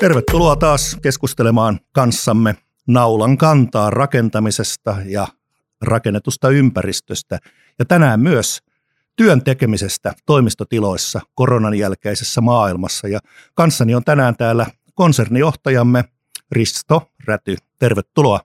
[0.00, 2.54] Tervetuloa taas keskustelemaan kanssamme
[2.86, 5.28] naulan kantaa rakentamisesta ja
[5.82, 7.38] rakennetusta ympäristöstä.
[7.78, 8.62] Ja tänään myös
[9.16, 13.08] työn tekemisestä toimistotiloissa koronan jälkeisessä maailmassa.
[13.08, 13.18] Ja
[13.54, 16.04] kanssani on tänään täällä konsernijohtajamme
[16.52, 17.56] Risto Räty.
[17.78, 18.40] Tervetuloa.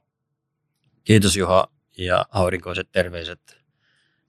[1.04, 3.57] Kiitos Juha ja aurinkoiset terveiset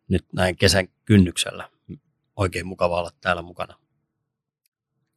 [0.09, 1.69] nyt näin kesän kynnyksellä.
[2.37, 3.75] Oikein mukava olla täällä mukana.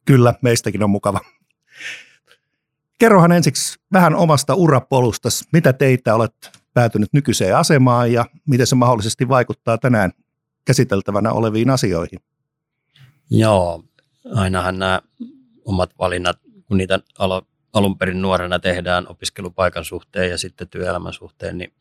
[0.04, 1.20] Kyllä, meistäkin on mukava.
[2.98, 9.28] Kerrohan ensiksi vähän omasta urapolusta, mitä teitä olet päätynyt nykyiseen asemaan ja miten se mahdollisesti
[9.28, 10.12] vaikuttaa tänään
[10.64, 12.18] käsiteltävänä oleviin asioihin.
[13.30, 13.84] Joo,
[14.34, 15.00] ainahan nämä
[15.64, 17.00] omat valinnat, kun niitä
[17.72, 21.72] alun perin nuorena tehdään opiskelupaikan suhteen ja sitten työelämän suhteen, niin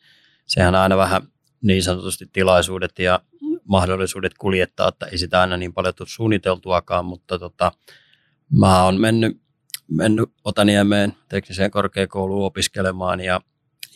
[0.46, 1.22] sehän aina vähän
[1.62, 3.20] niin sanotusti tilaisuudet ja
[3.64, 7.72] mahdollisuudet kuljettaa, että ei sitä aina niin paljon suunniteltuakaan, mutta tota,
[8.60, 9.42] mä oon mennyt,
[9.88, 13.42] mennyt Otaniemeen tekniseen korkeakouluun opiskelemaan ja,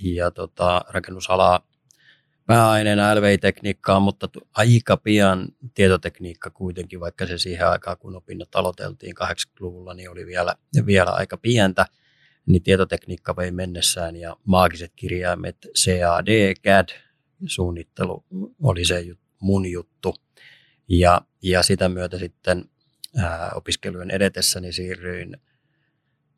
[0.03, 1.69] ja tota, rakennusalaa
[2.49, 9.93] pääaineena LVI-tekniikkaa, mutta aika pian tietotekniikka kuitenkin, vaikka se siihen aikaan, kun opinnot aloiteltiin 80-luvulla,
[9.93, 11.85] niin oli vielä, vielä aika pientä,
[12.45, 16.89] niin tietotekniikka vei mennessään ja maagiset kirjaimet CAD, CAD,
[17.45, 18.25] suunnittelu
[18.63, 19.05] oli se
[19.39, 20.15] mun juttu.
[20.87, 22.65] Ja, ja sitä myötä sitten
[23.17, 25.37] ää, opiskelujen edetessäni siirryin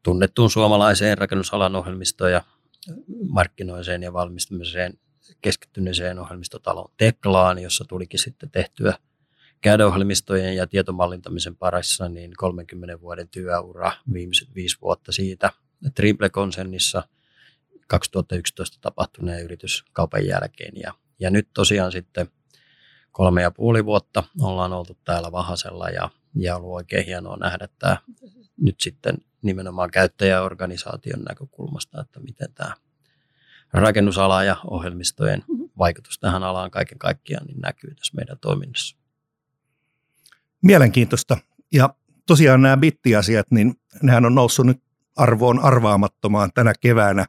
[0.04, 2.42] tunnettuun suomalaiseen rakennusalan ohjelmistoon ja
[3.30, 5.00] markkinoiseen ja valmistamiseen
[5.42, 8.94] keskittyneeseen ohjelmistotalon Teklaan, jossa tulikin sitten tehtyä
[9.64, 15.52] CAD-ohjelmistojen ja tietomallintamisen parissa niin 30 vuoden työura, viimeiset viisi vuotta siitä
[15.96, 17.04] Triple-konsernissa
[17.88, 20.74] 2011 tapahtuneen yrityskaupan jälkeen.
[20.76, 22.28] Ja, ja nyt tosiaan sitten
[23.12, 27.98] kolme ja puoli vuotta ollaan oltu täällä Vahasella ja, ja ollut oikein hienoa nähdä tämä
[28.62, 32.74] nyt sitten nimenomaan käyttäjäorganisaation näkökulmasta, että miten tämä
[33.74, 35.44] rakennusala ja ohjelmistojen
[35.78, 38.98] vaikutus tähän alaan kaiken kaikkiaan niin näkyy tässä meidän toiminnassa.
[40.62, 41.38] Mielenkiintoista.
[41.74, 41.96] Ja
[42.28, 44.84] tosiaan nämä bittiasiat, niin nehän on noussut nyt
[45.16, 47.26] arvoon arvaamattomaan tänä keväänä.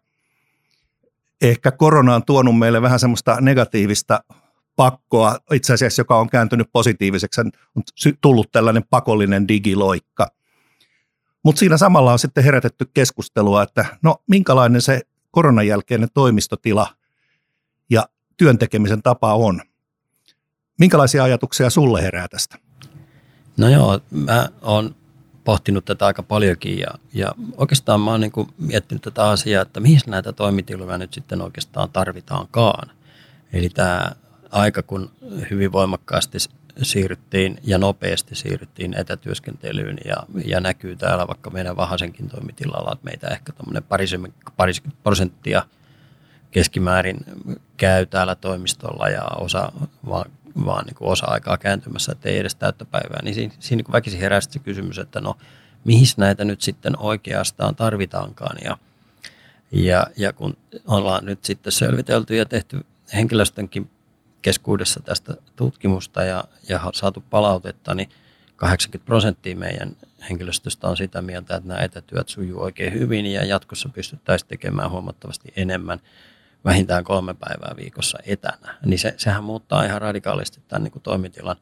[1.40, 4.24] Ehkä korona on tuonut meille vähän semmoista negatiivista
[4.76, 7.52] pakkoa, itse asiassa joka on kääntynyt positiiviseksi, on
[8.20, 10.26] tullut tällainen pakollinen digiloikka.
[11.42, 16.86] Mutta siinä samalla on sitten herätetty keskustelua, että no minkälainen se koronan jälkeinen toimistotila
[17.90, 19.60] ja työntekemisen tapa on.
[20.78, 22.58] Minkälaisia ajatuksia sulle herää tästä?
[23.56, 24.94] No joo, mä oon
[25.44, 30.00] pohtinut tätä aika paljonkin ja, ja oikeastaan mä oon niin miettinyt tätä asiaa, että mihin
[30.06, 32.90] näitä toimitiloja nyt sitten oikeastaan tarvitaankaan.
[33.52, 34.12] Eli tämä
[34.50, 35.10] aika, kun
[35.50, 36.38] hyvin voimakkaasti
[36.82, 43.28] siirryttiin ja nopeasti siirryttiin etätyöskentelyyn ja, ja näkyy täällä vaikka meidän Vahasenkin toimitilalla, että meitä
[43.28, 45.62] ehkä tuommoinen parisikymmentä prosenttia
[46.50, 47.18] keskimäärin
[47.76, 49.72] käy täällä toimistolla ja osa
[50.08, 50.30] vaan,
[50.64, 54.20] vaan niin kuin osa-aikaa kääntymässä, että ei edes täyttä päivää, niin siinä, siinä niin väkisin
[54.20, 55.36] herää se kysymys, että no
[55.84, 58.56] mihin näitä nyt sitten oikeastaan tarvitaankaan?
[58.64, 58.78] Ja,
[59.72, 60.56] ja, ja kun
[60.86, 63.90] ollaan nyt sitten selvitelty ja tehty henkilöstönkin
[64.42, 68.08] keskuudessa tästä tutkimusta ja, ja saatu palautetta, niin
[68.56, 69.96] 80 prosenttia meidän
[70.30, 75.52] henkilöstöstä on sitä mieltä, että nämä etätyöt sujuu oikein hyvin ja jatkossa pystyttäisiin tekemään huomattavasti
[75.56, 76.00] enemmän
[76.64, 78.78] vähintään kolme päivää viikossa etänä.
[78.84, 81.56] Niin se, sehän muuttaa ihan radikaalisti tämän niin kuin toimitilan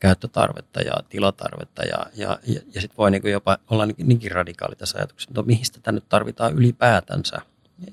[0.00, 4.76] käyttötarvetta ja tilatarvetta ja, ja, ja, ja sitten voi niin kuin jopa olla niinkin radikaali
[4.76, 7.40] tässä ajatuksessa, että no, mihin sitä nyt tarvitaan ylipäätänsä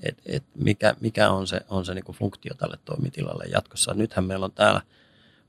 [0.03, 3.93] et, et mikä, mikä on se, on se niin kuin funktio tälle toimitilalle jatkossa.
[3.93, 4.81] Nythän meillä on täällä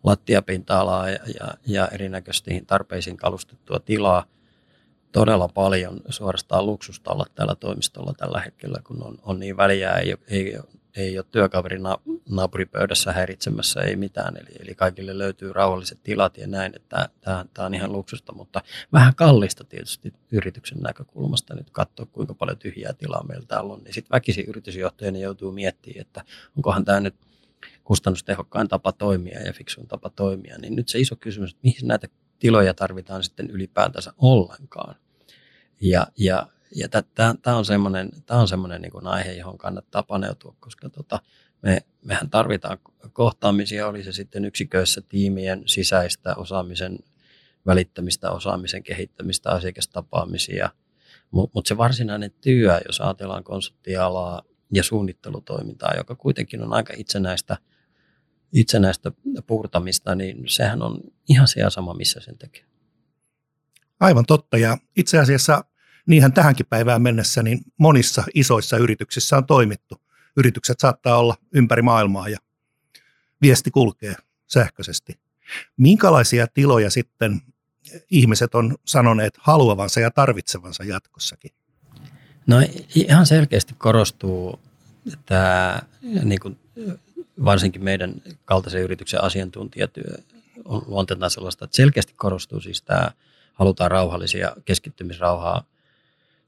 [0.04, 4.26] lattiapinta-alaa ja, ja, ja erinäköisesti tarpeisiin kalustettua tilaa
[5.12, 10.16] todella paljon suorastaan luksusta olla täällä toimistolla tällä hetkellä, kun on, on niin väliä, ei,
[10.28, 10.58] ei,
[10.96, 11.78] ei ole työkaveri
[12.28, 14.36] naapuripöydässä häiritsemässä, ei mitään.
[14.36, 18.62] Eli, eli kaikille löytyy rauhalliset tilat ja näin, että tämä, on ihan luksusta, mutta
[18.92, 23.84] vähän kallista tietysti yrityksen näkökulmasta nyt katsoa, kuinka paljon tyhjää tilaa meillä täällä on.
[23.84, 26.24] Niin sitten väkisin yritysjohtajana joutuu miettimään, että
[26.56, 27.14] onkohan tämä nyt
[27.84, 30.58] kustannustehokkain tapa toimia ja fiksuin tapa toimia.
[30.58, 32.08] Niin nyt se iso kysymys, että mihin näitä
[32.38, 34.94] tiloja tarvitaan sitten ylipäätänsä ollenkaan.
[35.80, 36.88] Ja, ja ja
[37.42, 41.20] tämä on semmoinen, tää on semmoinen niin aihe, johon kannattaa paneutua, koska tota,
[41.62, 42.78] me, mehän tarvitaan
[43.12, 46.98] kohtaamisia, oli se sitten yksiköissä tiimien sisäistä osaamisen
[47.66, 50.70] välittämistä, osaamisen kehittämistä, asiakastapaamisia.
[51.30, 54.42] Mutta mut se varsinainen työ, jos ajatellaan konsulttialaa
[54.72, 57.56] ja suunnittelutoimintaa, joka kuitenkin on aika itsenäistä,
[58.52, 59.12] itsenäistä
[59.46, 62.64] puurtamista, niin sehän on ihan se sama, missä sen tekee.
[64.00, 64.58] Aivan totta.
[64.58, 65.64] Ja itse asiassa
[66.06, 70.00] niinhän tähänkin päivään mennessä niin monissa isoissa yrityksissä on toimittu.
[70.36, 72.38] Yritykset saattaa olla ympäri maailmaa ja
[73.42, 74.14] viesti kulkee
[74.46, 75.18] sähköisesti.
[75.76, 77.40] Minkälaisia tiloja sitten
[78.10, 81.50] ihmiset on sanoneet haluavansa ja tarvitsevansa jatkossakin?
[82.46, 82.56] No
[82.94, 84.60] ihan selkeästi korostuu
[85.26, 85.82] tämä
[86.22, 86.58] niin kuin
[87.44, 90.14] varsinkin meidän kaltaisen yrityksen asiantuntijatyö
[90.64, 93.10] on luonteeltaan sellaista, että selkeästi korostuu siis tämä,
[93.54, 95.64] halutaan rauhallisia keskittymisrauhaa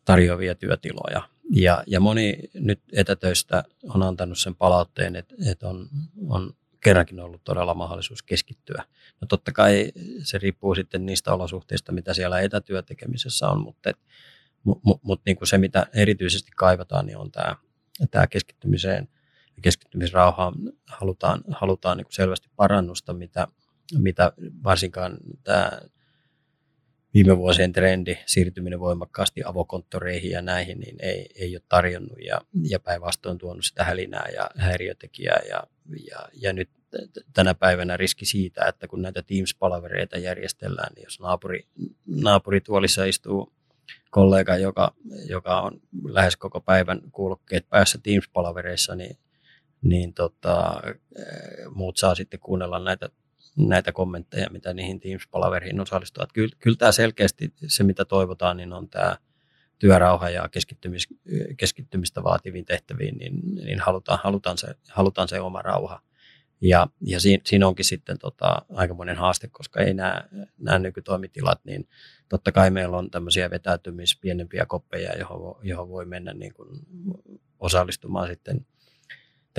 [0.09, 1.29] tarjoavia työtiloja.
[1.51, 3.65] Ja, ja moni nyt etätöistä
[3.95, 5.89] on antanut sen palautteen, että, että on,
[6.29, 8.85] on kerrankin ollut todella mahdollisuus keskittyä.
[9.21, 13.93] No totta kai se riippuu sitten niistä olosuhteista, mitä siellä etätyötekemisessä on, mutta,
[14.65, 17.57] mutta, mutta niin kuin se, mitä erityisesti kaivataan, niin on tämä,
[18.11, 19.09] tämä keskittymiseen
[19.57, 20.55] ja keskittymisrauhaan
[20.87, 23.49] halutaan, halutaan niin kuin selvästi parannusta, mitä,
[23.99, 24.33] mitä
[24.65, 25.71] varsinkaan tämä
[27.19, 32.81] viime vuosien trendi, siirtyminen voimakkaasti avokonttoreihin ja näihin, niin ei, ei ole tarjonnut ja, ja
[32.81, 35.41] päinvastoin tuonut sitä hälinää ja häiriötekijää.
[35.49, 35.63] Ja,
[36.11, 36.71] ja, ja nyt
[37.33, 41.67] tänä päivänä riski siitä, että kun näitä Teams-palavereita järjestellään, niin jos naapuri,
[42.07, 43.53] naapurituolissa istuu
[44.11, 44.95] kollega, joka,
[45.29, 49.17] joka on lähes koko päivän kuulokkeet päässä Teams-palavereissa, niin,
[49.83, 50.83] niin tota,
[51.75, 53.09] muut saa sitten kuunnella näitä
[53.59, 56.25] näitä kommentteja, mitä niihin Teams-palaveriin osallistuu.
[56.35, 59.17] Kyllä, kyllä tämä selkeästi se, mitä toivotaan, niin on tämä
[59.79, 61.09] työrauha ja keskittymis,
[61.57, 66.03] keskittymistä vaativiin tehtäviin, niin, niin halutaan, halutaan, se, halutaan se oma rauha.
[66.61, 70.29] Ja, ja siinä, siinä onkin sitten tota, aikamoinen haaste, koska ei nämä,
[70.59, 71.89] nämä nykytoimitilat, niin
[72.29, 76.69] totta kai meillä on tämmöisiä vetäytymis, pienempiä koppeja, johon, johon voi mennä niin kuin
[77.59, 78.67] osallistumaan sitten–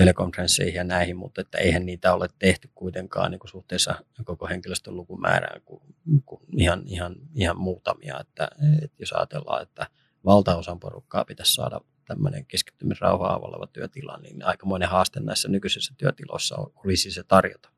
[0.00, 3.94] telekonferensseihin ja näihin, mutta että eihän niitä ole tehty kuitenkaan niin kuin suhteessa
[4.24, 5.82] koko henkilöstön lukumäärään kuin,
[6.26, 8.20] kuin ihan, ihan, ihan muutamia.
[8.20, 8.48] Että,
[8.82, 9.86] että jos ajatellaan, että
[10.24, 17.10] valtaosan porukkaa pitäisi saada tämmöinen keskittymisrauhaa oleva työtila, niin aikamoinen haaste näissä nykyisissä työtiloissa olisi
[17.10, 17.68] se tarjota.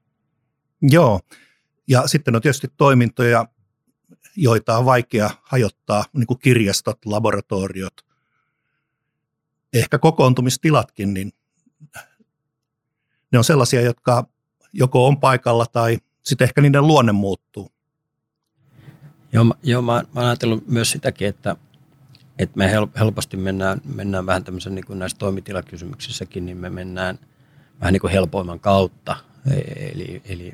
[0.83, 1.21] Joo,
[1.89, 3.47] ja sitten on tietysti toimintoja,
[4.37, 8.07] joita on vaikea hajottaa, niin kuin kirjastot, laboratoriot,
[9.73, 11.33] ehkä kokoontumistilatkin, niin
[13.32, 14.26] ne on sellaisia, jotka
[14.73, 17.73] joko on paikalla tai sitten ehkä niiden luonne muuttuu.
[19.32, 21.56] Joo, joo mä, mä olen ajatellut myös sitäkin, että,
[22.38, 27.19] että me helposti mennään, mennään vähän tämmöisen niin kuin näissä toimitilakysymyksissäkin, niin me mennään
[27.81, 29.17] vähän niin kuin helpoimman kautta.
[29.50, 30.52] E, eli, eli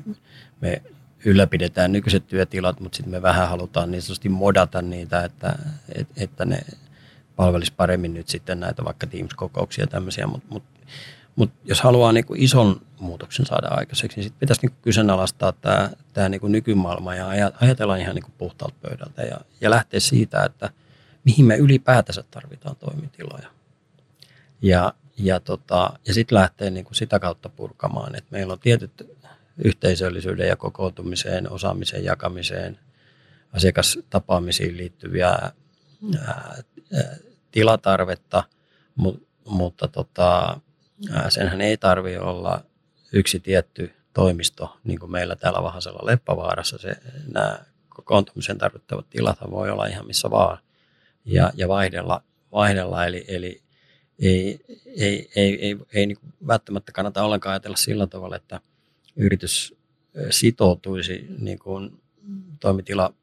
[0.61, 0.81] me
[1.25, 5.55] ylläpidetään nykyiset työtilat, mutta sitten me vähän halutaan niin sanotusti modata niitä, että,
[6.17, 6.59] että ne
[7.35, 10.78] palvelisi paremmin nyt sitten näitä vaikka Teams-kokouksia ja tämmöisiä, mutta, mutta
[11.39, 15.51] mutta jos haluaa niin kuin ison muutoksen saada aikaiseksi, niin sitten pitäisi niin kuin kyseenalaistaa
[15.51, 17.27] tämä, tämä niin kuin nykymaailma ja
[17.61, 20.69] ajatella ihan niin kuin puhtaalta pöydältä ja, ja lähteä siitä, että
[21.23, 23.49] mihin me ylipäätänsä tarvitaan toimitiloja.
[24.61, 29.07] Ja, ja, tota, ja sitten lähtee niin kuin sitä kautta purkamaan, että meillä on tietyt
[29.63, 32.79] yhteisöllisyyden ja kokoontumiseen, osaamisen jakamiseen,
[33.53, 36.57] asiakastapaamisiin liittyviä ää,
[37.51, 38.43] tilatarvetta,
[38.95, 39.13] mu,
[39.45, 40.59] mutta tota,
[41.29, 42.61] senhän ei tarvi olla
[43.13, 46.77] yksi tietty toimisto, niin kuin meillä täällä Vahasella Leppävaarassa.
[46.77, 46.95] Se,
[47.33, 47.59] nämä
[47.89, 50.57] kokoontumisen tarvittavat tilat voi olla ihan missä vaan
[51.25, 53.61] ja, ja vaihdella, vaihdella eli, eli
[54.19, 58.61] ei, ei, ei, ei, ei niin välttämättä kannata ollenkaan ajatella sillä tavalla, että
[59.15, 59.75] yritys
[60.29, 62.01] sitoutuisi niin kuin
[62.59, 63.13] toimitila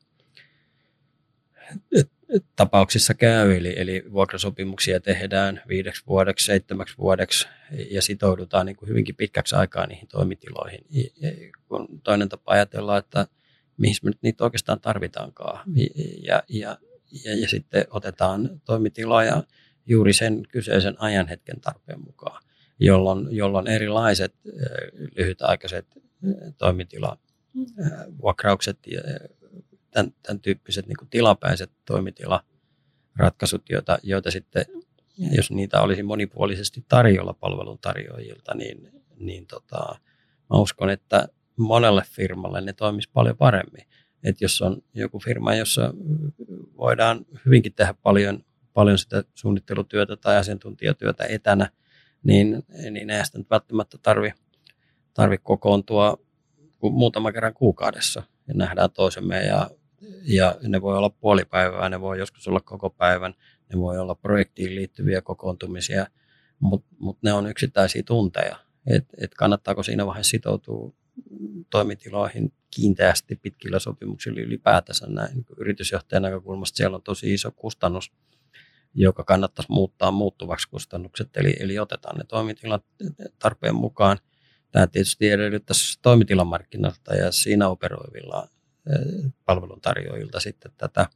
[2.56, 7.48] tapauksissa käy, eli, eli vuokrasopimuksia tehdään viideksi vuodeksi, seitsemäksi vuodeksi
[7.90, 10.80] ja sitoudutaan niin kuin hyvinkin pitkäksi aikaa niihin toimitiloihin.
[10.90, 11.30] Ja,
[11.68, 13.26] kun toinen tapa ajatella, että
[13.76, 15.64] mihin me nyt niitä oikeastaan tarvitaankaan.
[16.22, 16.78] Ja, ja,
[17.24, 19.42] ja, ja sitten otetaan toimitiloja
[19.86, 22.42] juuri sen kyseisen ajanhetken tarpeen mukaan,
[22.78, 24.34] jolloin, jolloin erilaiset
[25.16, 25.86] lyhytaikaiset
[26.58, 27.18] toimitila
[28.22, 28.78] vuokraukset
[29.96, 34.64] tämän, tämän tyyppiset niin kuin tilapäiset toimitilaratkaisut, joita, joita sitten,
[35.18, 39.98] jos niitä olisi monipuolisesti tarjolla palveluntarjoajilta, niin, niin tota,
[40.50, 43.86] mä uskon, että monelle firmalle ne toimisi paljon paremmin.
[44.24, 45.94] Että jos on joku firma, jossa
[46.76, 51.70] voidaan hyvinkin tehdä paljon, paljon sitä suunnittelutyötä tai asiantuntijatyötä etänä,
[52.22, 54.32] niin, niin ei sitä nyt välttämättä tarvi,
[55.14, 56.18] tarvi kokoontua
[56.82, 59.70] muutama kerran kuukaudessa ja nähdään toisemme ja
[60.22, 63.34] ja ne voi olla puolipäivää, ne voi joskus olla koko päivän,
[63.72, 66.06] ne voi olla projektiin liittyviä kokoontumisia,
[66.58, 68.56] mutta mut ne on yksittäisiä tunteja.
[68.86, 70.92] Et, et kannattaako siinä vaiheessa sitoutua
[71.70, 75.34] toimitiloihin kiinteästi pitkillä sopimuksilla ylipäätänsä näin.
[75.34, 78.12] Niin yritysjohtajan näkökulmasta siellä on tosi iso kustannus
[78.96, 82.84] joka kannattaisi muuttaa muuttuvaksi kustannukset, eli, eli otetaan ne toimitilat
[83.38, 84.18] tarpeen mukaan.
[84.70, 88.48] Tämä tietysti edellyttäisi toimitilamarkkinalta ja siinä operoivilla
[89.44, 91.06] palveluntarjoajilta sitten tätä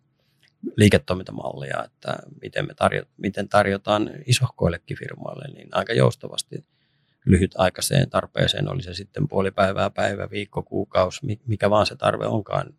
[0.76, 6.64] liiketoimintamallia, että miten, me tarjo, miten tarjotaan isohkoillekin firmoille, niin aika joustavasti
[7.24, 12.74] lyhytaikaiseen tarpeeseen, oli se sitten puoli päivää, päivä, viikko, kuukausi, mikä vaan se tarve onkaan,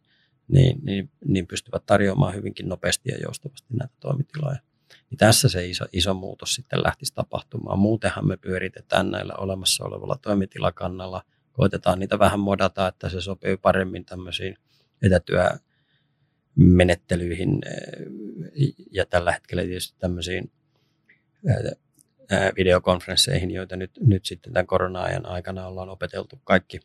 [0.47, 4.57] niin, niin, niin pystyvät tarjoamaan hyvinkin nopeasti ja joustavasti näitä toimitiloja.
[5.09, 7.79] Niin tässä se iso, iso muutos sitten lähtisi tapahtumaan.
[7.79, 14.05] Muutenhan me pyöritetään näillä olemassa olevalla toimitilakannalla, koitetaan niitä vähän modata, että se sopii paremmin
[14.05, 14.57] tämmöisiin
[15.01, 17.61] etätyömenettelyihin
[18.91, 20.51] ja tällä hetkellä tietysti tämmöisiin
[22.57, 26.79] videokonferensseihin, joita nyt, nyt sitten tämän korona-ajan aikana ollaan opeteltu kaikki,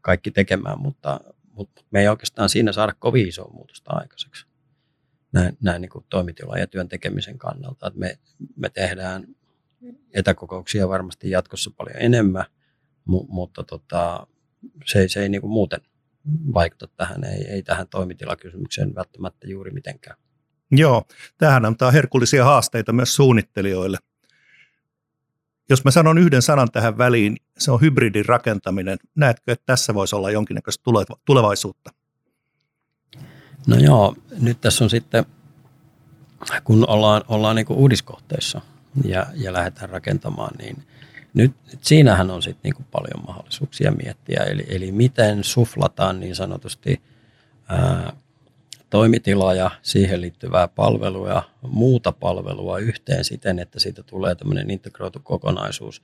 [0.00, 1.20] kaikki tekemään, mutta,
[1.52, 4.46] mutta me ei oikeastaan siinä saada kovin isoa muutosta aikaiseksi
[5.32, 6.04] näin, näin niin kuin
[6.58, 7.86] ja työn tekemisen kannalta.
[7.86, 8.18] Että me,
[8.56, 9.26] me tehdään
[10.14, 12.44] etäkokouksia varmasti jatkossa paljon enemmän,
[13.04, 14.26] mu, mutta tota,
[14.86, 15.80] se, se ei niin kuin muuten
[16.54, 20.16] vaikuta tähän, ei, ei tähän toimitilakysymykseen välttämättä juuri mitenkään.
[20.70, 21.02] Joo,
[21.38, 23.98] tähän antaa herkullisia haasteita myös suunnittelijoille.
[25.68, 28.98] Jos mä sanon yhden sanan tähän väliin, se on hybridin rakentaminen.
[29.14, 30.84] Näetkö, että tässä voisi olla jonkinnäköistä
[31.24, 31.90] tulevaisuutta?
[33.66, 35.24] No joo, nyt tässä on sitten,
[36.64, 38.60] kun ollaan, ollaan niin uudiskohteissa
[39.04, 40.84] ja, ja lähdetään rakentamaan, niin
[41.34, 44.40] nyt, nyt siinähän on sitten niin paljon mahdollisuuksia miettiä.
[44.44, 47.02] Eli, eli miten suflataan niin sanotusti
[47.68, 48.12] ää,
[48.90, 55.20] toimitila ja siihen liittyvää palvelua ja muuta palvelua yhteen siten, että siitä tulee tämmöinen integroitu
[55.22, 56.02] kokonaisuus,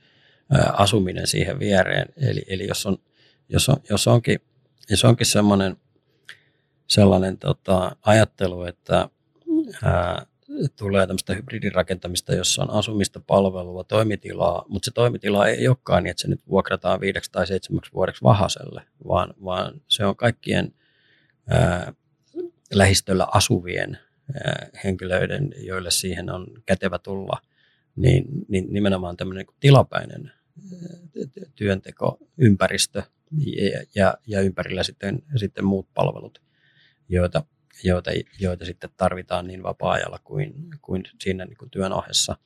[0.51, 2.07] ää, asuminen siihen viereen.
[2.17, 2.97] Eli, eli jos, on,
[3.49, 4.39] jos, on, jos onkin,
[4.89, 5.77] jos onkin semmoinen
[6.87, 9.09] sellainen tota, ajattelu, että
[9.83, 10.25] ää,
[10.79, 16.21] tulee tämmöistä hybridirakentamista, jossa on asumista, palvelua, toimitilaa, mutta se toimitila ei olekaan niin, että
[16.21, 20.73] se nyt vuokrataan viideksi tai seitsemäksi vuodeksi vahaselle, vaan, vaan se on kaikkien
[21.49, 21.93] ää,
[22.73, 23.97] lähistöllä asuvien
[24.33, 27.41] ää, henkilöiden, joille siihen on kätevä tulla,
[27.95, 30.31] niin, niin nimenomaan tämmöinen niin tilapäinen
[31.55, 33.03] työnteko, ympäristö
[33.37, 36.41] ja, ja, ja ympärillä sitten, sitten muut palvelut
[37.09, 37.43] joita,
[37.83, 42.37] joita, joita sitten tarvitaan niin vapaa-ajalla kuin, kuin siinä niin kuin työn ohessa.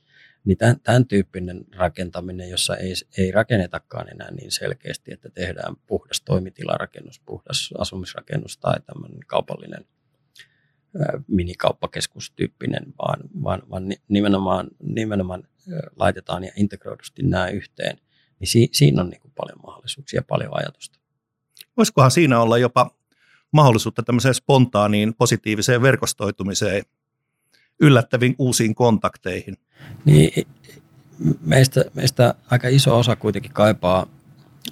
[0.44, 6.22] Niin tämän, tämän tyyppinen rakentaminen, jossa ei, ei rakennetakaan enää niin selkeästi, että tehdään puhdas
[6.22, 9.86] toimitilarakennus, puhdas asumisrakennus tai tämmöinen kaupallinen
[11.28, 15.44] minikauppakeskustyyppinen, vaan, vaan, vaan nimenomaan, nimenomaan
[15.96, 17.98] laitetaan ja integroidusti nämä yhteen,
[18.40, 21.00] niin si, siinä on niin kuin paljon mahdollisuuksia, paljon ajatusta.
[21.78, 22.96] Voisikohan siinä olla jopa
[23.52, 26.84] mahdollisuutta tämmöiseen spontaaniin positiiviseen verkostoitumiseen,
[27.80, 29.58] yllättäviin uusiin kontakteihin.
[30.06, 30.48] Niin,
[31.42, 34.08] meistä, meistä aika iso osa kuitenkin kaipaa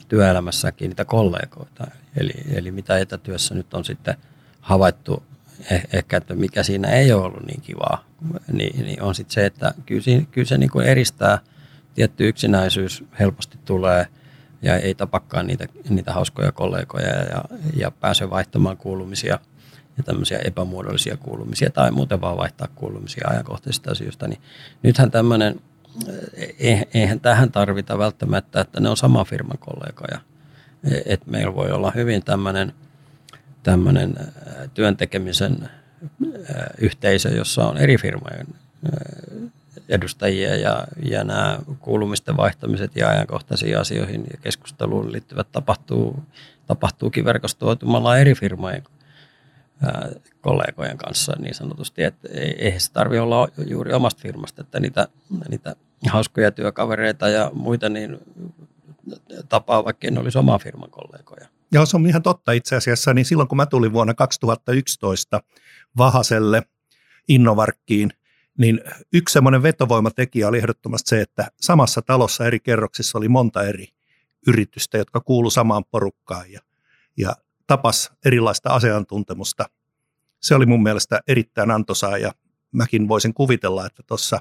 [0.08, 1.88] työelämässäkin niitä kollegoita.
[2.18, 4.16] Eli, eli mitä etätyössä nyt on sitten
[4.62, 5.24] havaittu,
[5.72, 8.06] eh, ehkä että mikä siinä ei ole ollut niin kivaa,
[8.52, 11.40] niin, niin on sitten se, että kyllä, kyllä se niin kuin eristää,
[11.96, 14.08] tietty yksinäisyys helposti tulee–
[14.62, 17.44] ja ei tapakaan niitä, niitä hauskoja kollegoja ja,
[17.75, 19.39] ja pääse vaihtamaan kuulumisia
[19.98, 24.42] ja tämmöisiä epämuodollisia kuulumisia tai muuten vaan vaihtaa kuulumisia ajankohtaisista asioista, niin
[24.84, 25.62] nythän tämmöinen,
[26.60, 30.20] eh, eihän tähän tarvita välttämättä, että ne on sama firman kollegoja.
[31.06, 32.74] että meillä voi olla hyvin tämmöinen,
[33.63, 34.16] tämmöinen
[34.74, 35.70] työntekemisen
[36.78, 38.48] yhteisö, jossa on eri firmojen
[39.89, 46.24] edustajia ja, ja nämä kuulumisten vaihtamiset ja ajankohtaisiin asioihin ja keskusteluun liittyvät tapahtuu,
[46.67, 48.84] tapahtuukin verkostoitumalla eri firmojen
[49.84, 50.10] ää,
[50.41, 55.08] kollegojen kanssa niin sanotusti, että eihän se tarvitse olla juuri omasta firmasta, että niitä,
[55.50, 55.75] niitä
[56.08, 58.17] hauskoja työkavereita ja muita niin
[59.50, 61.48] tapaa, vaikka ne olisi omaa firman kollegoja.
[61.72, 63.13] Joo, se on ihan totta itse asiassa.
[63.13, 65.41] Niin silloin kun mä tulin vuonna 2011
[65.98, 66.63] Vahaselle
[67.27, 68.13] Innovarkkiin,
[68.60, 68.82] niin
[69.13, 73.88] yksi semmoinen vetovoimatekijä oli ehdottomasti se, että samassa talossa eri kerroksissa oli monta eri
[74.48, 76.60] yritystä, jotka kuulu samaan porukkaan ja,
[77.18, 77.36] ja
[77.68, 79.66] tapas erilaista asiantuntemusta.
[80.42, 82.32] Se oli mun mielestä erittäin antoisaa ja
[82.72, 84.39] mäkin voisin kuvitella, että tuossa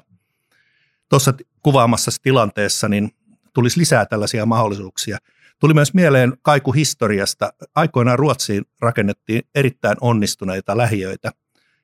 [1.09, 1.33] tuossa
[1.63, 3.11] kuvaamassa tilanteessa niin
[3.53, 5.17] tulisi lisää tällaisia mahdollisuuksia.
[5.59, 7.53] Tuli myös mieleen kaiku historiasta.
[7.75, 11.31] Aikoinaan Ruotsiin rakennettiin erittäin onnistuneita lähiöitä,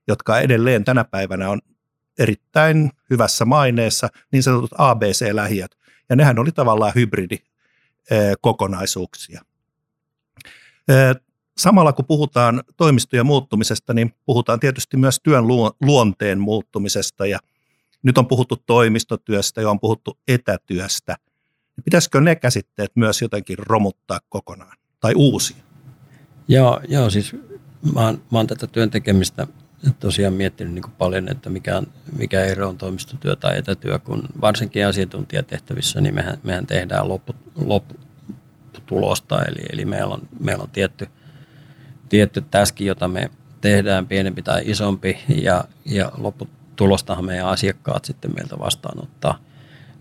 [0.08, 1.62] jotka edelleen tänä päivänä on
[2.20, 5.78] erittäin hyvässä maineessa, niin sanotut ABC-lähiöt.
[6.10, 9.42] Ja nehän oli tavallaan hybridikokonaisuuksia.
[11.58, 15.48] Samalla kun puhutaan toimistojen muuttumisesta, niin puhutaan tietysti myös työn
[15.82, 17.40] luonteen muuttumisesta ja
[18.04, 21.16] nyt on puhuttu toimistotyöstä ja on puhuttu etätyöstä.
[21.86, 25.58] Pitäisikö ne käsitteet myös jotenkin romuttaa kokonaan tai uusia?
[26.48, 27.34] Joo, joo siis
[27.94, 29.48] mä oon, mä oon tätä työn tekemistä
[30.00, 31.88] tosiaan miettinyt niin kuin paljon, että mikä, on,
[32.18, 39.46] mikä ero on toimistotyö tai etätyö, kun varsinkin asiantuntijatehtävissä, niin mehän, mehän tehdään loppu, lopputulosta,
[39.46, 41.08] eli, eli meillä on, meillä on tietty,
[42.10, 43.30] tietty täski, jota me
[43.62, 49.40] tehdään pienempi tai isompi, ja, ja lopputulostahan meidän asiakkaat sitten meiltä vastaanottaa.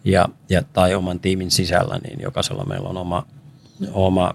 [0.05, 3.27] Ja, ja, tai oman tiimin sisällä, niin jokaisella meillä on oma,
[3.93, 4.35] oma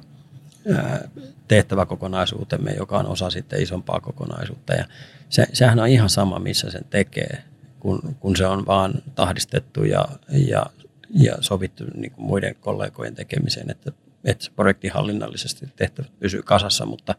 [1.49, 4.73] tehtäväkokonaisuutemme, joka on osa sitten isompaa kokonaisuutta.
[4.73, 4.85] Ja
[5.29, 7.43] se, sehän on ihan sama, missä sen tekee,
[7.79, 10.65] kun, kun se on vaan tahdistettu ja, ja,
[11.09, 13.91] ja sovittu niin kuin muiden kollegojen tekemiseen, että,
[14.23, 17.15] että se projektihallinnallisesti tehtävät pysyy kasassa, mutta,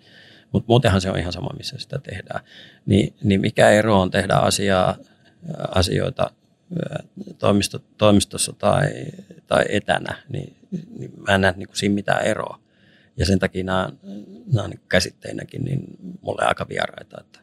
[0.52, 2.40] mutta muutenhan se on ihan sama, missä sitä tehdään.
[2.86, 4.96] Niin, niin mikä ero on tehdä asiaa,
[5.74, 6.30] asioita
[7.38, 8.90] toimisto, toimistossa tai,
[9.46, 10.56] tai etänä, niin,
[10.98, 12.60] niin mä en näe niin kuin siinä mitään eroa.
[13.20, 13.92] Ja sen takia nämä,
[14.52, 15.84] nämä niin käsitteinäkin niin
[16.20, 17.40] mulle aika vieraita, että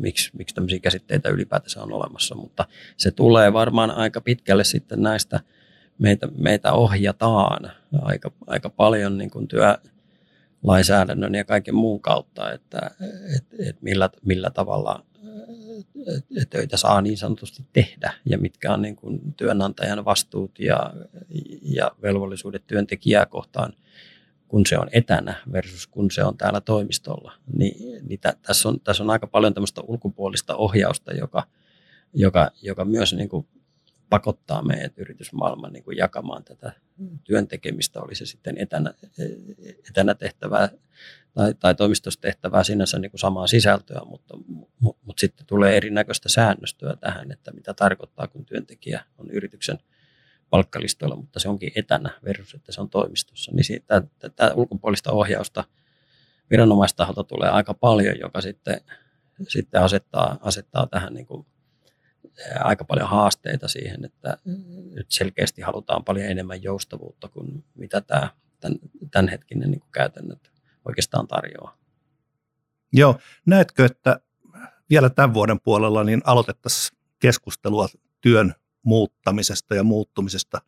[0.00, 2.34] miksi, miksi tämmöisiä käsitteitä ylipäätänsä on olemassa.
[2.34, 2.66] Mutta
[2.96, 5.40] se tulee varmaan aika pitkälle sitten näistä,
[5.98, 12.90] meitä, meitä ohjataan aika, aika paljon niin kuin työlainsäädännön ja kaiken muun kautta, että
[13.36, 15.04] et, et millä, millä tavalla
[16.50, 20.92] töitä saa niin sanotusti tehdä ja mitkä on niin kuin työnantajan vastuut ja,
[21.62, 23.72] ja velvollisuudet työntekijää kohtaan–
[24.50, 27.32] kun se on etänä versus kun se on täällä toimistolla.
[27.56, 31.46] Niin, niin tä, tässä, on, tässä on aika paljon tämmöistä ulkopuolista ohjausta, joka,
[32.14, 33.46] joka, joka myös niin kuin
[34.08, 36.72] pakottaa meidät yritysmaailman niin kuin jakamaan tätä
[37.24, 38.94] työntekemistä, oli se sitten etänä,
[39.90, 40.68] etänä tehtävää
[41.34, 46.28] tai, tai toimistossa tehtävää sinänsä niin kuin samaa sisältöä, mutta, mutta, mutta sitten tulee erinäköistä
[46.28, 49.78] säännöstöä tähän, että mitä tarkoittaa, kun työntekijä on yrityksen–
[50.50, 53.52] palkkalistoilla, mutta se onkin etänä versus, että se on toimistossa.
[53.54, 55.64] Niin siitä, tätä ulkopuolista ohjausta
[56.50, 58.80] viranomaistaholta tulee aika paljon, joka sitten,
[59.48, 61.46] sitten asettaa, asettaa tähän niin kuin
[62.60, 64.38] aika paljon haasteita siihen, että
[64.94, 68.78] nyt selkeästi halutaan paljon enemmän joustavuutta kuin mitä tämä tämän,
[69.10, 70.50] tämänhetkinen niin kuin käytännöt
[70.84, 71.78] oikeastaan tarjoaa.
[72.92, 74.20] Joo, näetkö, että
[74.90, 77.88] vielä tämän vuoden puolella niin aloitettaisiin keskustelua
[78.20, 80.60] työn muuttamisesta ja muuttumisesta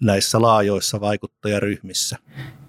[0.00, 2.18] näissä laajoissa vaikuttajaryhmissä.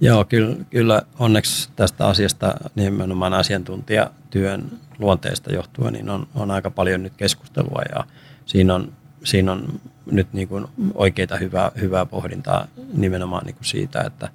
[0.02, 7.04] Joo, kyllä, kyllä onneksi tästä asiasta nimenomaan asiantuntijatyön luonteesta johtuen niin on, on aika paljon
[7.04, 8.04] nyt keskustelua ja
[8.46, 14.02] siinä on, siinä on nyt niin kuin oikeita hyvää, hyvää pohdintaa nimenomaan niin kuin siitä,
[14.02, 14.26] että,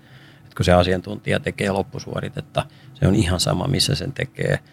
[0.44, 4.58] että kun se asiantuntija tekee loppusuoritetta, se on ihan sama missä sen tekee–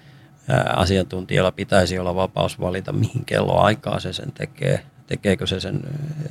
[0.76, 4.86] asiantuntijalla pitäisi olla vapaus valita, mihin kello aikaa se sen tekee.
[5.08, 5.82] Tekeekö se sen,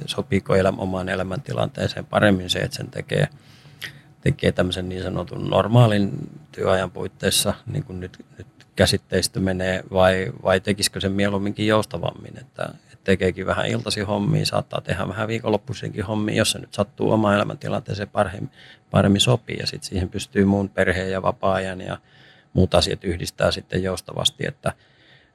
[0.07, 3.29] sopiiko elämä, omaan elämäntilanteeseen paremmin se, että sen tekee,
[4.21, 6.11] tekee tämmöisen niin sanotun normaalin
[6.53, 8.47] työajan puitteissa, niin kuin nyt, nyt
[8.77, 14.81] käsitteistö menee, vai, vai tekisikö sen mieluumminkin joustavammin, että, että tekeekin vähän iltasi hommia, saattaa
[14.81, 18.51] tehdä vähän viikonloppuisinkin hommia, jos se nyt sattuu omaan elämäntilanteeseen paremmin,
[18.91, 21.99] paremmin sopii, ja sitten siihen pystyy muun perheen ja vapaa-ajan ja
[22.55, 24.73] muut asiat yhdistää sitten joustavasti, että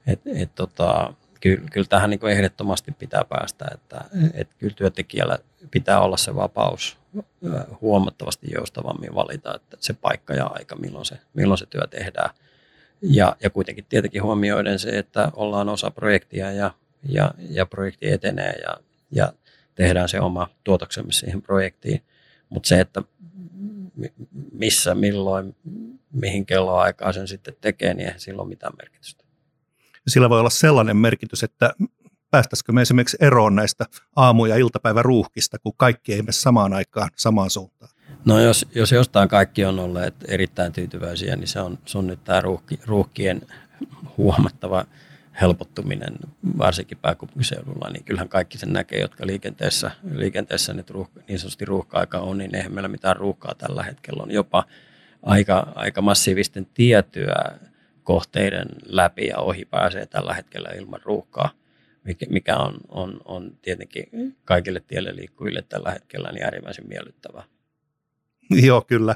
[0.08, 5.40] et, et, tota, kyllä, kyllä tähän niin ehdottomasti pitää päästä, että et kyllä työntekijällä
[5.72, 6.98] pitää olla se vapaus
[7.82, 12.30] huomattavasti joustavammin valita, että se paikka ja aika, milloin se, milloin se työ tehdään.
[13.02, 16.72] Ja, ja kuitenkin tietenkin huomioiden se, että ollaan osa projektia ja,
[17.10, 18.78] ja, ja projekti etenee ja,
[19.12, 19.34] ja
[19.76, 22.02] tehdään se oma tuotoksemme siihen projektiin.
[22.50, 23.02] Mutta se, että
[24.52, 25.56] missä, milloin,
[26.14, 29.24] mihin kelloaikaan sen sitten tekee, niin eihän sillä ole mitään merkitystä.
[30.08, 31.74] Sillä voi olla sellainen merkitys, että
[32.32, 33.86] päästäisikö me esimerkiksi eroon näistä
[34.16, 37.92] aamu- ja iltapäiväruuhkista, kun kaikki ei mene samaan aikaan samaan suuntaan?
[38.26, 42.24] No jos, jos jostain kaikki on olleet erittäin tyytyväisiä, niin se on, se on nyt
[42.24, 43.42] tämä ruuhki, ruuhkien
[44.18, 44.86] huomattava
[45.42, 46.14] helpottuminen,
[46.58, 52.20] varsinkin pääkaupunkiseudulla, niin kyllähän kaikki sen näkee, jotka liikenteessä, liikenteessä nyt ruuhka, niin sanotusti ruuhka-aika
[52.20, 54.66] on, niin eihän meillä mitään ruuhkaa tällä hetkellä on jopa
[55.24, 57.60] aika, aika massiivisten tiettyä
[58.04, 61.50] kohteiden läpi ja ohi pääsee tällä hetkellä ilman ruuhkaa,
[62.30, 67.44] mikä on, on, on tietenkin kaikille tielle liikkujille tällä hetkellä niin äärimmäisen miellyttävää.
[68.50, 69.16] Joo, kyllä.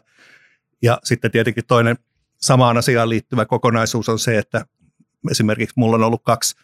[0.81, 1.95] Ja sitten tietenkin toinen
[2.37, 4.65] samaan asiaan liittyvä kokonaisuus on se, että
[5.31, 6.55] esimerkiksi mulla on ollut kaksi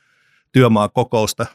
[0.51, 1.45] työmaakokousta.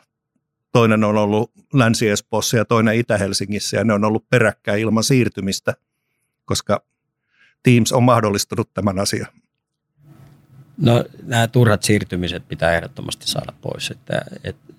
[0.72, 5.74] Toinen on ollut Länsi-Espoossa ja toinen Itä-Helsingissä ja ne on ollut peräkkäin ilman siirtymistä,
[6.44, 6.82] koska
[7.62, 9.26] Teams on mahdollistanut tämän asian.
[10.76, 13.90] No nämä turhat siirtymiset pitää ehdottomasti saada pois.
[13.90, 14.22] Että,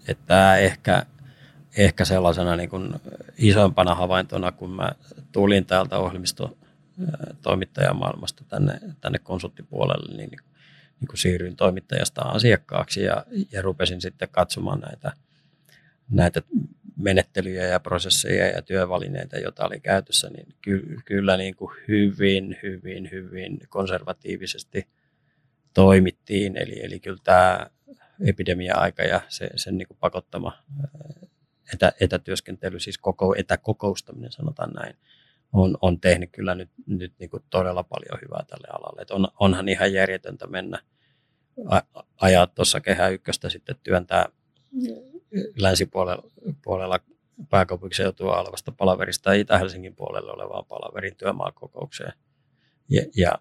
[0.07, 1.05] että, ehkä,
[1.77, 2.93] ehkä sellaisena niin kuin
[3.37, 4.91] isompana havaintona, kun mä
[5.31, 10.29] tulin täältä ohjelmistotoimittajamaailmasta tänne, tänne konsulttipuolelle, niin,
[10.99, 15.11] niin kuin siirryin toimittajasta asiakkaaksi ja, ja rupesin sitten katsomaan näitä,
[16.09, 16.41] näitä
[16.97, 23.11] menettelyjä ja prosesseja ja työvälineitä, joita oli käytössä, niin ky, kyllä niin kuin hyvin, hyvin,
[23.11, 24.87] hyvin konservatiivisesti
[25.73, 26.57] toimittiin.
[26.57, 27.67] Eli, eli kyllä tämä
[28.25, 30.57] epidemia-aika ja se, sen niin kuin pakottama
[31.73, 34.95] etä, etätyöskentely, siis koko, etäkokoustaminen sanotaan näin,
[35.55, 39.01] on, on tehnyt kyllä nyt, nyt niin kuin todella paljon hyvää tälle alalle.
[39.01, 40.79] Et on, onhan ihan järjetöntä mennä
[42.21, 44.25] ajaa tuossa kehä ykköstä sitten työntää
[45.61, 46.99] länsipuolella
[47.49, 52.13] pääkaupunkiseutua olevasta palaverista Itä-Helsingin puolelle olevaan palaverin työmaakokoukseen
[52.89, 53.31] ja, ja,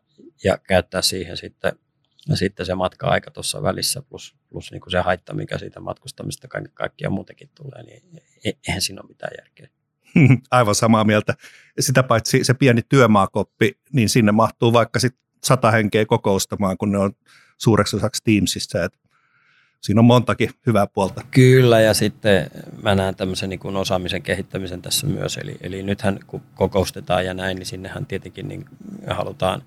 [0.44, 1.72] ja käyttää siihen sitten,
[2.34, 6.72] sitten se matka-aika tuossa välissä plus, plus niin kuin se haitta, mikä siitä matkustamista kaiken
[6.74, 8.02] kaikkiaan muutenkin tulee, niin
[8.44, 9.68] e, eihän siinä ole mitään järkeä.
[10.50, 11.34] Aivan samaa mieltä.
[11.80, 16.98] Sitä paitsi se pieni työmaakoppi, niin sinne mahtuu vaikka sitten sata henkeä kokoustamaan, kun ne
[16.98, 17.12] on
[17.58, 18.84] suureksi osaksi Teamsissa.
[18.84, 18.92] Et
[19.80, 21.22] siinä on montakin hyvää puolta.
[21.30, 22.50] Kyllä, ja sitten
[22.82, 25.36] mä näen tämmöisen niin kuin osaamisen kehittämisen tässä myös.
[25.36, 28.64] Eli, eli nythän kun kokoustetaan ja näin, niin sinnehän tietenkin niin
[29.10, 29.62] halutaan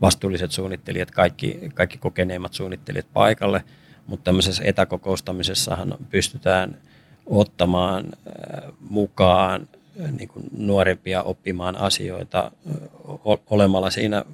[0.00, 3.64] vastuulliset suunnittelijat, kaikki, kaikki kokeneimmat suunnittelijat paikalle,
[4.06, 6.78] mutta tämmöisessä etäkokoustamisessahan pystytään
[7.26, 9.68] ottamaan äh, mukaan
[10.18, 12.50] niin kuin nuorempia oppimaan asioita
[13.50, 14.24] olemalla siinä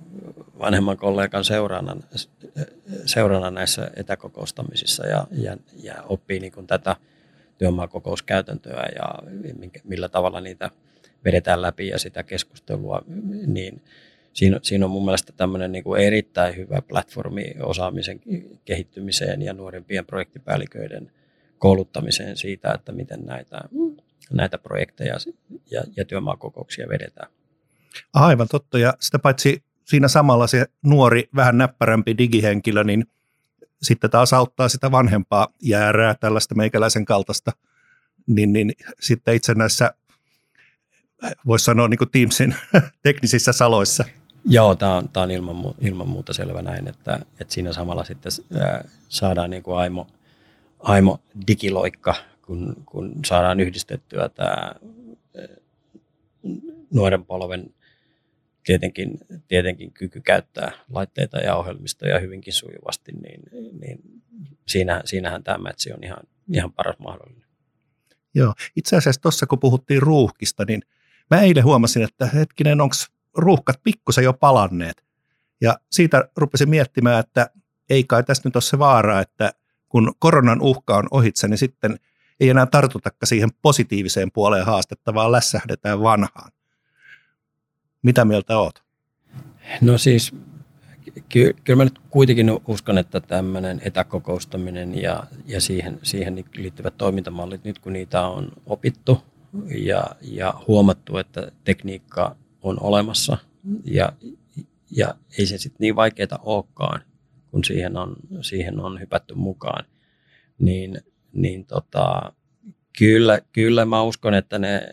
[0.59, 1.97] vanhemman kollegan seurana,
[3.07, 6.97] seurana näissä etäkokoustamisissa ja, ja, ja oppii niin kuin tätä
[7.59, 9.15] työmaakokouskäytäntöä ja
[9.85, 10.71] millä tavalla niitä
[11.25, 13.03] vedetään läpi ja sitä keskustelua,
[13.47, 13.83] niin
[14.33, 18.21] siinä, siinä on mun mielestä tämmöinen niin kuin erittäin hyvä platformi osaamisen
[18.65, 21.13] kehittymiseen ja nuorempien projektipäälliköiden
[21.59, 23.61] kouluttamiseen siitä, että miten näitä
[24.31, 25.15] näitä projekteja
[25.71, 27.31] ja, ja työmaakokouksia vedetään.
[28.15, 33.07] Aivan totta, ja sitä paitsi siinä samalla se nuori, vähän näppärämpi digihenkilö, niin
[33.83, 37.53] sitten taas auttaa sitä vanhempaa jäärää, tällaista meikäläisen kaltaista,
[38.27, 39.95] niin, niin sitten itse näissä,
[41.47, 42.55] voisi sanoa niin kuin Teamsin
[43.03, 44.05] teknisissä saloissa.
[44.45, 48.33] Joo, tämä on, tämä on ilman, ilman muuta selvä näin, että, että siinä samalla sitten
[49.09, 50.07] saadaan niin kuin aimo,
[50.79, 52.15] aimo digiloikka
[52.49, 54.75] kun, kun saadaan yhdistettyä tämä
[56.95, 57.75] nuoren polven
[58.65, 63.43] tietenkin, tietenkin kyky käyttää laitteita ja ohjelmistoja hyvinkin sujuvasti, niin,
[63.81, 64.01] niin
[64.67, 66.21] siinä, siinähän tämä mätsi on ihan,
[66.53, 67.49] ihan paras mahdollinen.
[68.35, 70.83] Joo, itse asiassa tuossa kun puhuttiin ruuhkista, niin
[71.31, 72.95] mä eilen huomasin, että hetkinen, onko
[73.37, 75.05] ruuhkat pikkusen jo palanneet.
[75.61, 77.51] Ja siitä rupesin miettimään, että
[77.91, 79.51] ei kai tässä nyt ole se vaara, että
[79.89, 81.99] kun koronan uhka on ohitse, niin sitten
[82.41, 86.53] ei enää tartutakaan siihen positiiviseen puoleen haastetta, vaan lässähdetään vanhaan.
[88.03, 88.83] Mitä mieltä oot?
[89.81, 90.35] No siis
[91.29, 97.65] ky- kyllä mä nyt kuitenkin uskon, että tämmöinen etäkokoustaminen ja, ja siihen, siihen liittyvät toimintamallit,
[97.65, 99.23] nyt kun niitä on opittu
[99.79, 103.39] ja, ja huomattu, että tekniikka on olemassa
[103.85, 104.13] ja,
[104.97, 107.01] ja ei se sitten niin vaikeaa olekaan,
[107.51, 109.85] kun siihen on, siihen on hypätty mukaan,
[110.59, 111.01] niin
[111.33, 112.33] niin tota,
[112.99, 114.89] kyllä, kyllä mä uskon, että ne,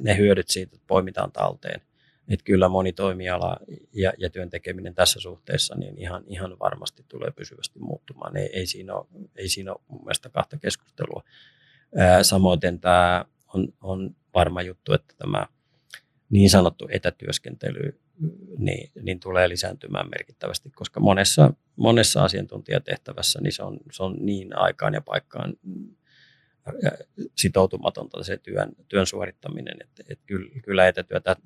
[0.00, 1.80] ne hyödyt siitä poimitaan talteen.
[2.28, 3.56] Että kyllä moni toimiala
[3.92, 8.36] ja, ja työn tekeminen tässä suhteessa niin ihan, ihan varmasti tulee pysyvästi muuttumaan.
[8.36, 11.22] Ei, ei, siinä ole, ei siinä ole mun mielestä kahta keskustelua.
[11.96, 15.46] Ää, samoin tämä on, on varma juttu, että tämä
[16.30, 18.00] niin sanottu etätyöskentely
[18.58, 24.58] niin, niin tulee lisääntymään merkittävästi, koska monessa, monessa asiantuntijatehtävässä niin se, on, se on niin
[24.58, 25.54] aikaan ja paikkaan
[27.36, 31.36] sitoutumatonta se työn, työn suorittaminen, että, että kyllä, kyllä etätyötä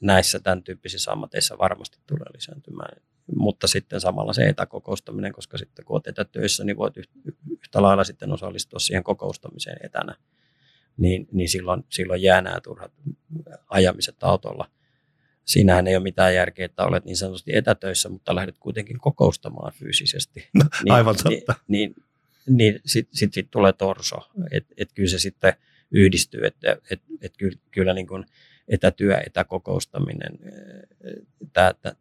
[0.00, 3.02] näissä tämän tyyppisissä ammateissa varmasti tulee lisääntymään.
[3.36, 6.94] Mutta sitten samalla se etäkokoustaminen, koska sitten kun olet etätöissä, niin voit
[7.50, 10.14] yhtä lailla sitten osallistua siihen kokoustamiseen etänä,
[10.96, 12.92] niin, niin silloin, silloin jää nämä turhat
[13.70, 14.70] ajamiset autolla
[15.46, 20.48] siinähän ei ole mitään järkeä, että olet niin sanotusti etätöissä, mutta lähdet kuitenkin kokoustamaan fyysisesti.
[20.54, 21.54] No, niin, aivan totta.
[21.68, 21.94] Niin,
[22.48, 24.16] niin, niin sitten sit, sit tulee torso.
[24.50, 25.52] Että et kyllä se sitten
[25.90, 28.24] yhdistyy, että et, et kyllä, kyllä niin kuin
[28.68, 30.38] etätyö, etäkokoustaminen,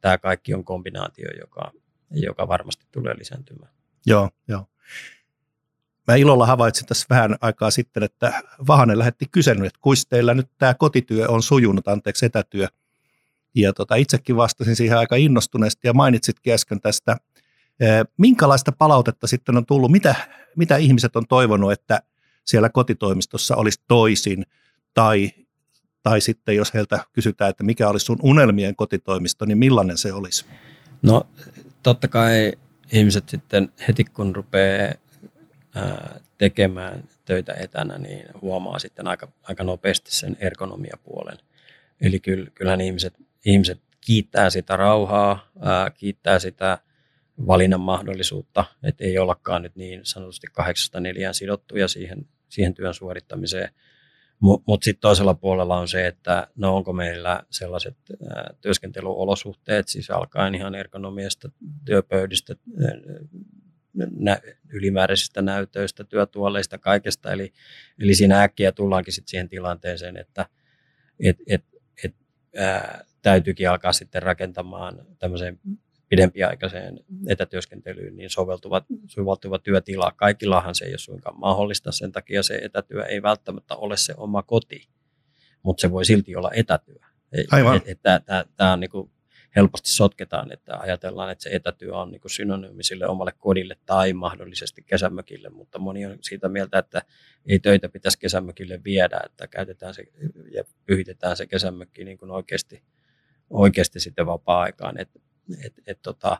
[0.01, 1.71] tämä kaikki on kombinaatio, joka,
[2.12, 3.73] joka varmasti tulee lisääntymään.
[4.05, 4.65] Joo, joo.
[6.08, 10.47] Mä ilolla havaitsin tässä vähän aikaa sitten, että Vahanen lähetti kyselyn, että kuis teillä nyt
[10.58, 12.67] tämä kotityö on sujunut, anteeksi etätyö–
[13.55, 17.17] ja tota, itsekin vastasin siihen aika innostuneesti ja mainitsitkin äsken tästä
[18.17, 19.91] Minkälaista palautetta sitten on tullut?
[19.91, 20.15] Mitä,
[20.55, 21.99] mitä ihmiset on toivonut, että
[22.45, 24.45] siellä kotitoimistossa olisi toisin?
[24.93, 25.31] Tai,
[26.03, 30.45] tai sitten jos heiltä kysytään, että mikä olisi sun unelmien kotitoimisto, niin millainen se olisi?
[31.01, 31.27] No
[31.83, 32.51] totta kai
[32.91, 34.93] ihmiset sitten heti kun rupeaa
[36.37, 41.37] tekemään töitä etänä, niin huomaa sitten aika, aika nopeasti sen ergonomiapuolen.
[42.01, 42.19] Eli
[42.53, 43.13] kyllähän ihmiset,
[43.45, 46.77] ihmiset kiittää sitä rauhaa, ää, kiittää sitä
[47.47, 53.69] valinnan mahdollisuutta, että ei ollakaan nyt niin sanotusti kahdeksasta neljään sidottuja siihen, siihen työn suorittamiseen.
[54.39, 57.97] Mutta mut sitten toisella puolella on se, että no onko meillä sellaiset
[58.29, 61.49] ää, työskentelyolosuhteet, siis alkaen ihan ergonomiasta,
[61.86, 62.55] työpöydistä,
[64.19, 67.31] nä, ylimääräisistä näytöistä, työtuoleista, kaikesta.
[67.31, 67.53] Eli,
[67.99, 70.45] eli siinä äkkiä tullaankin sitten siihen tilanteeseen, että
[71.19, 71.63] et, et,
[72.03, 72.15] et,
[72.58, 75.59] ää, täytyykin alkaa sitten rakentamaan tämmöiseen
[76.09, 80.11] pidempiaikaiseen etätyöskentelyyn niin soveltuva, soveltuva työtila.
[80.15, 84.43] Kaikillahan se ei ole suinkaan mahdollista, sen takia se etätyö ei välttämättä ole se oma
[84.43, 84.88] koti,
[85.63, 86.95] mutta se voi silti olla etätyö.
[87.51, 87.81] Aivan.
[88.57, 89.11] Tämä on niin kuin
[89.55, 94.83] helposti sotketaan, että ajatellaan, että se etätyö on niin synonyymi sille omalle kodille tai mahdollisesti
[94.85, 97.01] kesämökille, mutta moni on siitä mieltä, että
[97.45, 100.03] ei töitä pitäisi kesämökille viedä, että käytetään se
[100.51, 102.83] ja pyhitetään se kesämökki niin kuin oikeasti,
[103.49, 104.99] oikeasti sitten vapaa-aikaan.
[104.99, 105.10] Et,
[105.65, 106.38] et, et tota,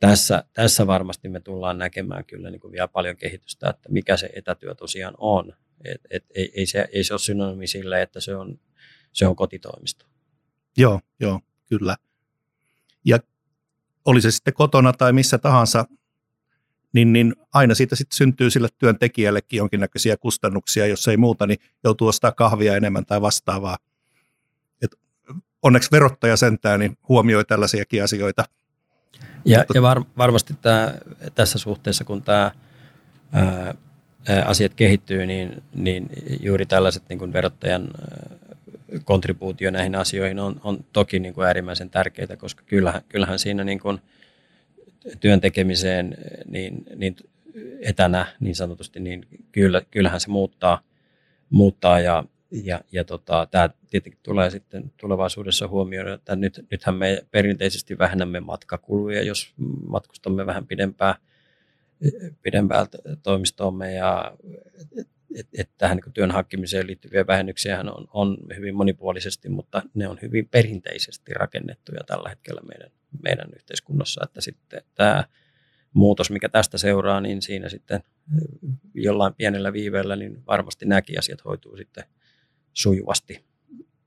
[0.00, 4.30] tässä, tässä varmasti me tullaan näkemään kyllä niin kuin vielä paljon kehitystä, että mikä se
[4.36, 5.52] etätyö tosiaan on.
[5.84, 8.60] Et, et, ei, ei, se, ei se ole synonyymi sille, että se on,
[9.12, 10.06] se on kotitoimisto.
[10.76, 11.96] Joo, joo, kyllä.
[13.04, 13.18] Ja
[14.04, 15.84] oli se sitten kotona tai missä tahansa,
[16.92, 22.08] niin, niin aina siitä sitten syntyy sille työntekijällekin jonkinnäköisiä kustannuksia, jos ei muuta, niin joutuu
[22.08, 23.76] ostaa kahvia enemmän tai vastaavaa.
[25.62, 28.44] Onneksi verottaja sentään niin huomioi tällaisiakin asioita.
[29.44, 30.94] Ja, ja var, varmasti tämä,
[31.34, 32.50] tässä suhteessa, kun tämä
[33.32, 33.74] ää,
[34.44, 36.08] asiat kehittyy, niin, niin
[36.40, 37.88] juuri tällaiset niin kuin verottajan
[39.04, 43.80] kontribuutio näihin asioihin on, on toki niin kuin äärimmäisen tärkeää, koska kyllähän, kyllähän siinä niin
[43.80, 43.98] kuin
[45.20, 46.16] työn tekemiseen
[46.46, 47.16] niin, niin
[47.80, 50.80] etänä niin sanotusti, niin kyllä, kyllähän se muuttaa,
[51.50, 57.26] muuttaa ja, ja, ja tota, tämä tietenkin tulee sitten tulevaisuudessa huomioida, että nyt, nythän me
[57.30, 59.54] perinteisesti vähennämme matkakuluja, jos
[59.86, 61.14] matkustamme vähän pidempään,
[62.42, 64.36] pidempäältä toimistoomme ja
[65.34, 70.18] että et tähän niin työn hankkimiseen liittyviä vähennyksiä on, on hyvin monipuolisesti, mutta ne on
[70.22, 72.90] hyvin perinteisesti rakennettuja tällä hetkellä meidän,
[73.22, 75.24] meidän yhteiskunnassa, että sitten tämä
[75.92, 78.00] muutos, mikä tästä seuraa, niin siinä sitten
[78.94, 82.04] jollain pienellä viiveellä, niin varmasti nämäkin asiat hoituu sitten
[82.72, 83.47] sujuvasti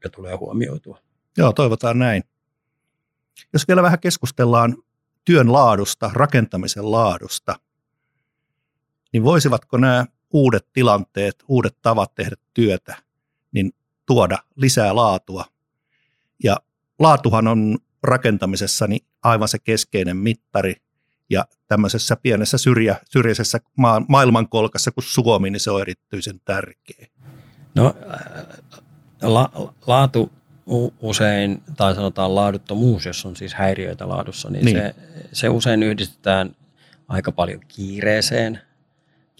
[0.03, 0.99] ja tulee huomioitua.
[1.37, 2.23] Joo, toivotaan näin.
[3.53, 4.77] Jos vielä vähän keskustellaan
[5.25, 7.59] työn laadusta, rakentamisen laadusta,
[9.13, 12.95] niin voisivatko nämä uudet tilanteet, uudet tavat tehdä työtä,
[13.51, 13.71] niin
[14.05, 15.45] tuoda lisää laatua.
[16.43, 16.57] Ja
[16.99, 20.75] laatuhan on rakentamisessa niin aivan se keskeinen mittari.
[21.29, 27.07] Ja tämmöisessä pienessä syrjä, syrjäisessä maa, maailmankolkassa kuin Suomi, niin se on erityisen tärkeä.
[27.75, 27.95] No
[29.21, 30.31] la, laatu
[31.01, 34.77] usein, tai sanotaan laaduttomuus, jos on siis häiriöitä laadussa, niin, niin.
[34.77, 34.95] Se,
[35.33, 36.55] se usein yhdistetään
[37.07, 38.59] aika paljon kiireeseen–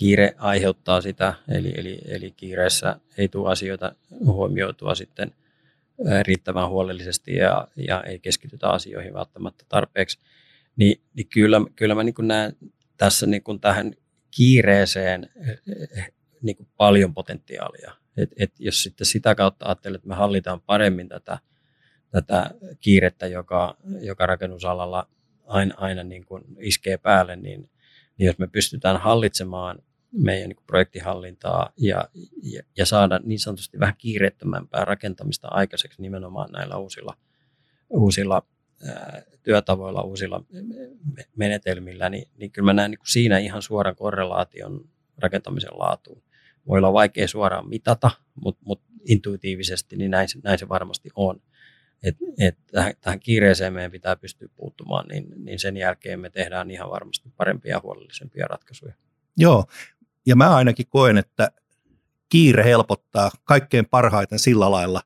[0.02, 5.32] kiire aiheuttaa sitä, eli, eli, eli kiireessä ei tule asioita huomioitua sitten
[6.28, 10.20] riittävän huolellisesti ja, ja ei keskitytä asioihin välttämättä tarpeeksi,
[10.76, 12.56] niin, niin kyllä, kyllä mä niin näen
[12.98, 13.94] tässä niin tähän
[14.32, 15.30] kiireeseen
[16.41, 17.91] niin paljon potentiaalia.
[18.17, 21.39] Et, et jos sitten sitä kautta ajattelee, että me hallitaan paremmin tätä,
[22.10, 25.08] tätä kiirettä, joka, joka rakennusalalla
[25.45, 27.69] aina, aina niin kuin iskee päälle, niin,
[28.17, 29.80] niin jos me pystytään hallitsemaan
[30.12, 32.10] meidän niin projektihallintaa ja,
[32.43, 37.17] ja, ja saada niin sanotusti vähän kiireettömämpää rakentamista aikaiseksi nimenomaan näillä uusilla,
[37.89, 38.41] uusilla
[38.88, 40.43] ää, työtavoilla, uusilla
[41.36, 46.24] menetelmillä, niin, niin kyllä mä näen niin siinä ihan suoran korrelaation rakentamisen laatuun.
[46.67, 51.41] Voi olla vaikea suoraan mitata, mutta, mutta intuitiivisesti niin näin, näin se varmasti on.
[52.04, 56.71] Et, et tähän, tähän kiireeseen meidän pitää pystyä puuttumaan, niin, niin sen jälkeen me tehdään
[56.71, 58.93] ihan varmasti parempia ja huolellisempia ratkaisuja.
[59.38, 59.65] Joo,
[60.26, 61.52] ja mä ainakin koen, että
[62.30, 65.02] kiire helpottaa kaikkein parhaiten sillä lailla,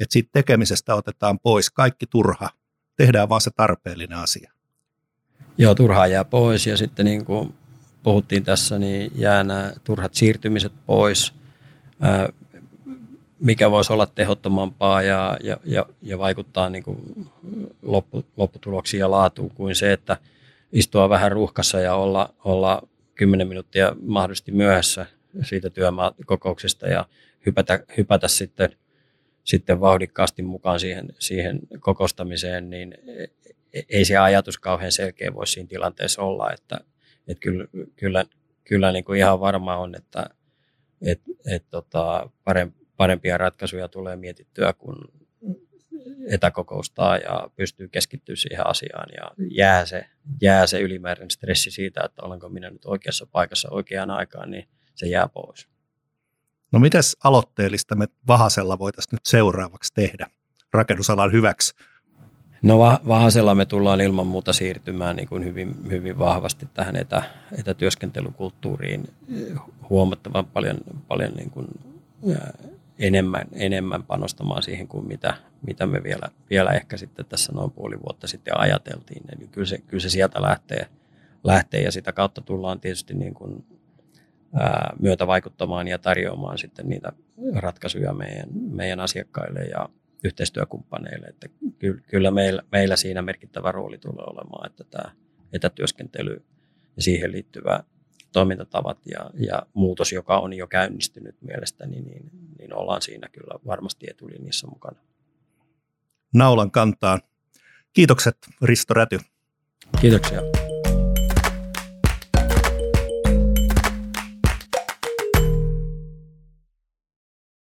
[0.00, 2.50] että siitä tekemisestä otetaan pois kaikki turha.
[2.96, 4.52] Tehdään vaan se tarpeellinen asia.
[5.58, 7.54] Joo, turhaa jää pois ja sitten niin kuin
[8.06, 11.32] puhuttiin tässä, niin jää nämä turhat siirtymiset pois,
[13.40, 16.98] mikä voisi olla tehottomampaa ja, ja, ja, ja vaikuttaa niin kuin
[17.82, 20.16] loppu, lopputuloksiin ja laatuun kuin se, että
[20.72, 25.06] istua vähän ruuhkassa ja olla, olla 10 minuuttia mahdollisesti myöhässä
[25.42, 27.04] siitä työmaakokouksesta ja
[27.46, 28.76] hypätä, hypätä sitten,
[29.44, 32.94] sitten vauhdikkaasti mukaan siihen, siihen kokostamiseen, niin
[33.88, 36.80] ei se ajatus kauhean selkeä voi siinä tilanteessa olla, että,
[37.28, 38.24] että kyllä, kyllä,
[38.64, 40.30] kyllä niin kuin ihan varma on, että
[41.02, 42.30] et, et tota,
[42.96, 44.96] parempia ratkaisuja tulee mietittyä, kun
[46.30, 50.06] etäkokoustaa ja pystyy keskittyä siihen asiaan ja jää se,
[50.42, 55.06] jää se ylimääräinen stressi siitä, että olenko minä nyt oikeassa paikassa oikeaan aikaan, niin se
[55.06, 55.68] jää pois.
[56.72, 60.26] No mitäs aloitteellista me Vahasella voitaisiin nyt seuraavaksi tehdä
[60.72, 61.74] rakennusalan hyväksi?
[62.66, 67.22] No Vahasella me tullaan ilman muuta siirtymään niin kuin hyvin, hyvin vahvasti tähän etä,
[67.58, 69.04] etätyöskentelykulttuuriin
[69.90, 70.76] huomattavan paljon,
[71.08, 71.66] paljon niin kuin,
[72.98, 75.34] enemmän, enemmän panostamaan siihen kuin mitä,
[75.66, 79.22] mitä me vielä, vielä ehkä sitten tässä noin puoli vuotta sitten ajateltiin.
[79.36, 80.86] Eli kyllä se, kyllä se sieltä lähtee,
[81.44, 83.64] lähtee ja sitä kautta tullaan tietysti niin kuin,
[84.54, 87.12] ää, myötä vaikuttamaan ja tarjoamaan sitten niitä
[87.54, 89.88] ratkaisuja meidän, meidän asiakkaille ja
[90.24, 91.26] yhteistyökumppaneille.
[91.26, 91.48] Että
[92.06, 95.14] kyllä meillä, meillä siinä merkittävä rooli tulee olemaan, että tämä
[95.52, 96.44] etätyöskentely
[96.96, 97.84] ja siihen liittyvä
[98.32, 104.06] toimintatavat ja, ja muutos, joka on jo käynnistynyt mielestäni, niin, niin ollaan siinä kyllä varmasti
[104.10, 105.00] etulinjassa mukana.
[106.34, 107.20] Naulan kantaan.
[107.92, 109.18] Kiitokset Risto Räty.
[110.00, 110.65] Kiitoksia.